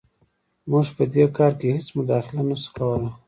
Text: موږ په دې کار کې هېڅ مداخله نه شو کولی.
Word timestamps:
موږ 0.69 0.87
په 0.95 1.03
دې 1.13 1.25
کار 1.37 1.51
کې 1.59 1.67
هېڅ 1.75 1.87
مداخله 1.97 2.41
نه 2.49 2.55
شو 2.61 2.69
کولی. 2.75 3.09